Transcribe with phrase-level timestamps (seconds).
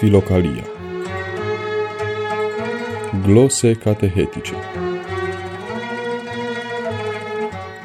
[0.00, 0.64] Filocalia
[3.26, 4.52] Glose catehetice.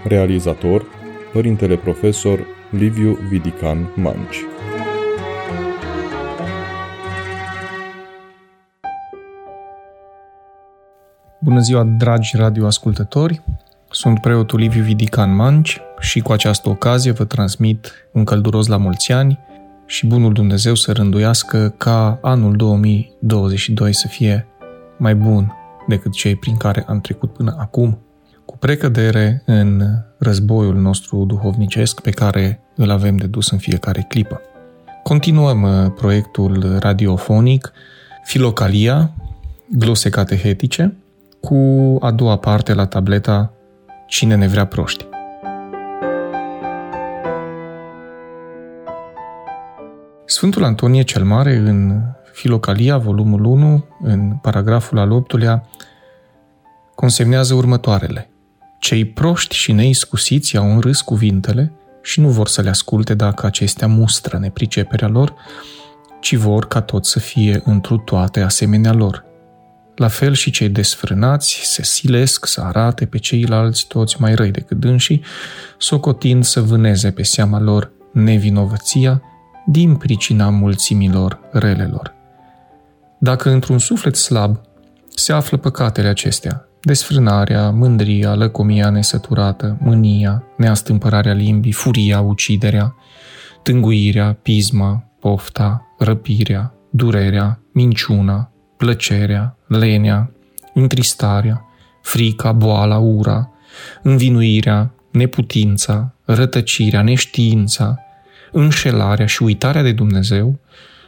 [0.03, 0.85] Realizator
[1.33, 4.37] Părintele Profesor Liviu Vidican Manci.
[11.39, 13.41] Bună ziua, dragi radioascultători!
[13.89, 19.11] Sunt preotul Liviu Vidican Manci și cu această ocazie vă transmit un călduros la mulți
[19.11, 19.39] ani
[19.85, 24.47] și bunul Dumnezeu să rânduiască ca anul 2022 să fie
[24.97, 25.53] mai bun
[25.87, 27.99] decât cei prin care am trecut până acum,
[28.45, 29.83] cu precădere în
[30.17, 34.41] războiul nostru duhovnicesc pe care îl avem de dus în fiecare clipă.
[35.03, 37.71] Continuăm uh, proiectul radiofonic
[38.23, 39.11] Filocalia,
[39.69, 40.95] glose catehetice,
[41.39, 41.55] cu
[41.99, 43.53] a doua parte la tableta
[44.07, 45.05] Cine ne vrea proști.
[50.35, 52.01] Sfântul Antonie cel Mare, în
[52.33, 55.61] Filocalia, volumul 1, în paragraful al 8-lea,
[56.95, 58.29] consemnează următoarele.
[58.79, 63.45] Cei proști și neiscusiți au în râs cuvintele și nu vor să le asculte dacă
[63.45, 65.33] acestea mustră nepriceperea lor,
[66.21, 69.25] ci vor ca tot să fie întru toate asemenea lor.
[69.95, 74.79] La fel și cei desfrânați se silesc să arate pe ceilalți toți mai răi decât
[74.79, 75.23] dânsii,
[75.77, 79.21] socotind să vâneze pe seama lor nevinovăția
[79.65, 82.13] din pricina mulțimilor relelor.
[83.17, 84.59] Dacă într-un suflet slab
[85.15, 92.95] se află păcatele acestea, desfrânarea, mândria, lăcomia nesăturată, mânia, neastâmpărarea limbii, furia, uciderea,
[93.63, 100.31] tânguirea, pisma, pofta, răpirea, durerea, minciuna, plăcerea, lenea,
[100.73, 101.65] întristarea,
[102.01, 103.51] frica, boala, ura,
[104.03, 108.04] învinuirea, neputința, rătăcirea, neștiința,
[108.55, 110.59] înșelarea și uitarea de Dumnezeu,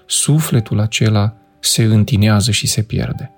[0.06, 3.32] sufletul acela se întinează și se pierde.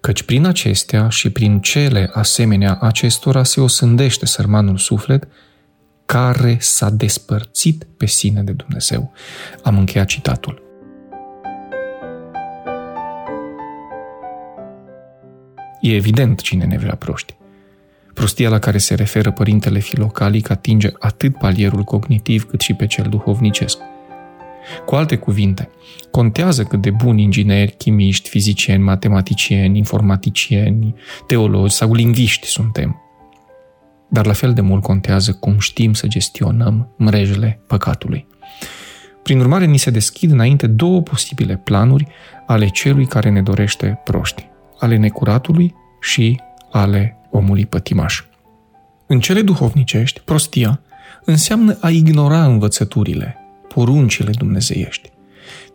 [0.00, 5.28] Căci prin acestea și prin cele asemenea acestora se osândește sărmanul suflet
[6.06, 9.12] care s-a despărțit pe sine de Dumnezeu.
[9.62, 10.62] Am încheiat citatul.
[15.80, 17.34] E evident cine ne vrea proști.
[18.14, 23.06] Prostia la care se referă părintele Filocalic atinge atât palierul cognitiv cât și pe cel
[23.08, 23.78] duhovnicesc.
[24.86, 25.70] Cu alte cuvinte,
[26.10, 30.94] contează cât de buni ingineri, chimiști, fizicieni, matematicieni, informaticieni,
[31.26, 32.98] teologi sau lingviști suntem.
[34.08, 38.26] Dar la fel de mult contează cum știm să gestionăm mrejele păcatului.
[39.22, 42.06] Prin urmare, ni se deschid înainte două posibile planuri
[42.46, 44.48] ale celui care ne dorește proști,
[44.78, 48.24] ale necuratului și ale omului pătimaș.
[49.06, 50.80] În cele duhovnicești, prostia
[51.24, 53.36] înseamnă a ignora învățăturile,
[53.74, 55.12] poruncile dumnezeiești.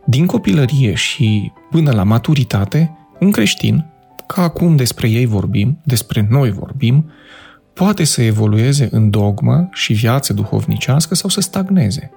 [0.05, 3.85] Din copilărie și până la maturitate, un creștin,
[4.27, 7.11] ca acum despre ei vorbim, despre noi vorbim,
[7.73, 12.11] poate să evolueze în dogmă și viață duhovnicească sau să stagneze,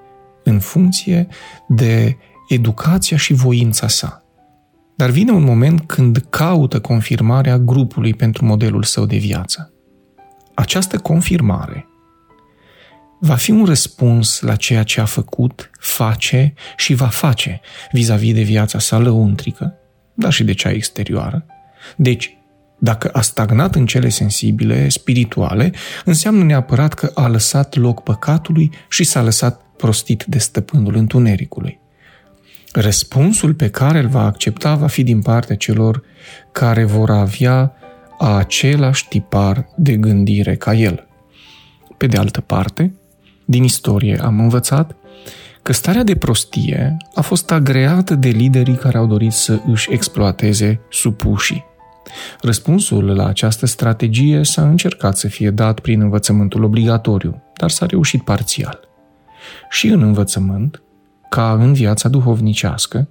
[0.44, 1.28] în funcție
[1.68, 2.16] de
[2.48, 4.21] educația și voința sa.
[5.02, 9.72] Dar vine un moment când caută confirmarea grupului pentru modelul său de viață.
[10.54, 11.86] Această confirmare
[13.20, 17.60] va fi un răspuns la ceea ce a făcut, face și va face
[17.92, 19.74] vis-a-vis de viața sa lăuntrică,
[20.14, 21.46] dar și de cea exterioară.
[21.96, 22.36] Deci,
[22.78, 25.72] dacă a stagnat în cele sensibile, spirituale,
[26.04, 31.81] înseamnă neapărat că a lăsat loc păcatului și s-a lăsat prostit de stăpânul întunericului.
[32.72, 36.02] Răspunsul pe care îl va accepta va fi din partea celor
[36.52, 37.72] care vor avea
[38.18, 41.06] același tipar de gândire ca el.
[41.96, 42.94] Pe de altă parte,
[43.44, 44.96] din istorie am învățat
[45.62, 50.80] că starea de prostie a fost agreată de liderii care au dorit să își exploateze
[50.90, 51.64] supușii.
[52.40, 58.22] Răspunsul la această strategie s-a încercat să fie dat prin învățământul obligatoriu, dar s-a reușit
[58.22, 58.80] parțial.
[59.70, 60.82] Și în învățământ,
[61.32, 63.08] ca în viața duhovnicească,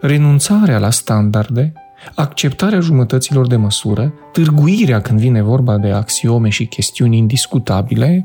[0.00, 1.72] renunțarea la standarde,
[2.14, 8.24] acceptarea jumătăților de măsură, târguirea când vine vorba de axiome și chestiuni indiscutabile,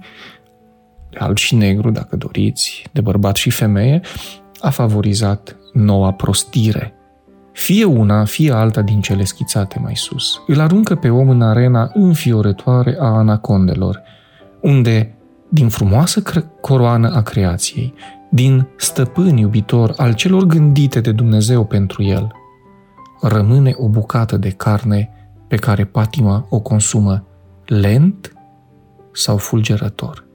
[1.17, 4.01] alb și negru, dacă doriți, de bărbat și femeie,
[4.59, 6.93] a favorizat noua prostire.
[7.51, 10.41] Fie una, fie alta din cele schițate mai sus.
[10.47, 14.01] Îl aruncă pe om în arena înfiorătoare a anacondelor,
[14.61, 15.15] unde,
[15.49, 16.21] din frumoasă
[16.61, 17.93] coroană a creației,
[18.29, 22.31] din stăpân iubitor al celor gândite de Dumnezeu pentru el,
[23.21, 25.09] rămâne o bucată de carne
[25.47, 27.23] pe care patima o consumă
[27.65, 28.33] lent
[29.11, 30.25] sau fulgerător.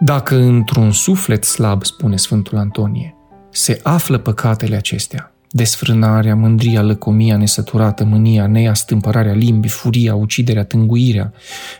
[0.00, 3.14] Dacă într-un suflet slab, spune Sfântul Antonie,
[3.50, 11.32] se află păcatele acestea, desfrânarea, mândria, lăcomia, nesăturată, mânia, neia, stâmpărarea limbii, furia, uciderea, tânguirea,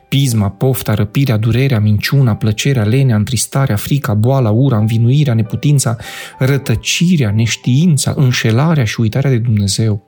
[0.08, 5.96] pisma, pofta, răpirea, durerea, minciuna, plăcerea, lenea, întristarea, frica, boala, ura, învinuirea, neputința,
[6.38, 10.02] rătăcirea, neștiința, înșelarea și uitarea de Dumnezeu.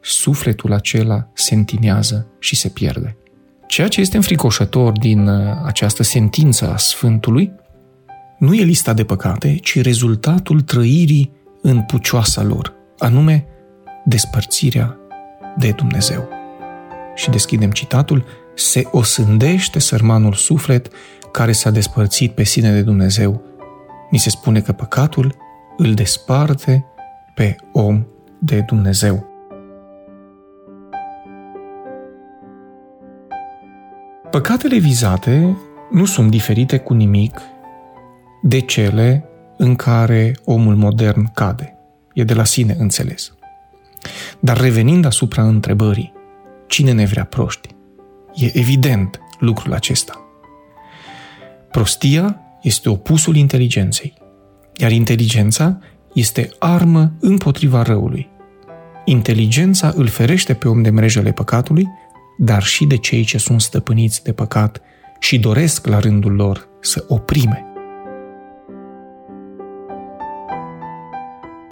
[0.00, 3.16] Sufletul acela se întinează și se pierde.
[3.66, 7.52] Ceea ce este înfricoșător din uh, această sentință a Sfântului
[8.38, 13.46] nu e lista de păcate, ci rezultatul trăirii în pucioasa lor, anume
[14.04, 14.96] despărțirea
[15.56, 16.28] de Dumnezeu.
[17.14, 18.24] Și deschidem citatul,
[18.54, 20.88] se osândește sărmanul suflet
[21.32, 23.42] care s-a despărțit pe sine de Dumnezeu.
[24.10, 25.34] Ni se spune că păcatul
[25.76, 26.84] îl desparte
[27.34, 28.06] pe om
[28.38, 29.26] de Dumnezeu.
[34.30, 35.56] Păcatele vizate
[35.90, 37.40] nu sunt diferite cu nimic
[38.42, 39.24] de cele
[39.56, 41.77] în care omul modern cade.
[42.18, 43.32] E de la sine înțeles.
[44.40, 46.12] Dar revenind asupra întrebării,
[46.66, 47.68] cine ne vrea proști?
[48.34, 50.20] E evident lucrul acesta.
[51.70, 54.14] Prostia este opusul inteligenței,
[54.76, 55.78] iar inteligența
[56.12, 58.28] este armă împotriva răului.
[59.04, 61.86] Inteligența îl ferește pe om de mrejele păcatului,
[62.38, 64.80] dar și de cei ce sunt stăpâniți de păcat
[65.18, 67.66] și doresc la rândul lor să oprime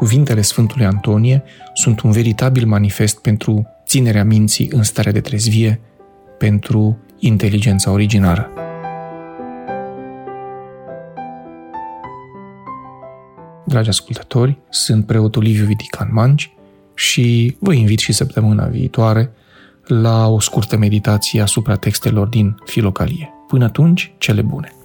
[0.07, 1.43] Cuvintele Sfântului Antonie
[1.75, 5.81] sunt un veritabil manifest pentru ținerea minții în stare de trezvie,
[6.39, 8.51] pentru inteligența originară.
[13.65, 16.51] Dragi ascultători, sunt preotul Liviu Vidican Manci
[16.95, 19.31] și vă invit și săptămâna viitoare
[19.85, 23.31] la o scurtă meditație asupra textelor din Filocalie.
[23.47, 24.76] Până atunci, cele bune!